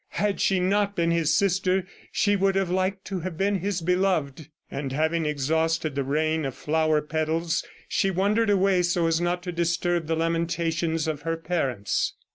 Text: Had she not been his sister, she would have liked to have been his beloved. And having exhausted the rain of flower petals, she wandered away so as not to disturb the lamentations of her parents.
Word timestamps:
Had 0.17 0.41
she 0.41 0.59
not 0.59 0.95
been 0.95 1.11
his 1.11 1.31
sister, 1.31 1.85
she 2.11 2.35
would 2.35 2.55
have 2.55 2.71
liked 2.71 3.05
to 3.05 3.19
have 3.19 3.37
been 3.37 3.59
his 3.59 3.81
beloved. 3.83 4.47
And 4.71 4.91
having 4.91 5.27
exhausted 5.27 5.93
the 5.93 6.03
rain 6.03 6.43
of 6.43 6.55
flower 6.55 7.03
petals, 7.03 7.63
she 7.87 8.09
wandered 8.09 8.49
away 8.49 8.81
so 8.81 9.05
as 9.05 9.21
not 9.21 9.43
to 9.43 9.51
disturb 9.51 10.07
the 10.07 10.15
lamentations 10.15 11.07
of 11.07 11.21
her 11.21 11.37
parents. 11.37 12.15